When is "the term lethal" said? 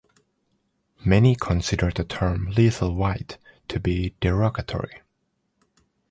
1.91-2.95